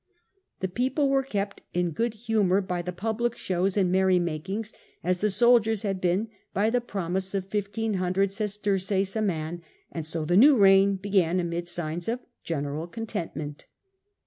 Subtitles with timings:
[0.61, 5.29] The people were kept in good humour by the public shows and merrymakings, as the
[5.29, 9.61] soldiers had been by the promise of fifteen hundred ses terces a man;
[9.91, 13.67] and so the new reign began amid signs of general contentment.